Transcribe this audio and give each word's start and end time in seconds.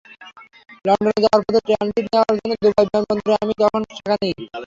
লন্ডনে 0.85 1.19
যাওয়ার 1.23 1.41
পথে 1.45 1.61
ট্রানজিট 1.67 2.05
নেওয়ার 2.07 2.35
জন্য 2.39 2.51
দুবাই 2.61 2.85
বিমানবন্দরে 2.85 3.33
নামি, 3.33 3.53
তখন 3.61 3.81
সেখানে 3.91 4.25
ঈদ। 4.31 4.39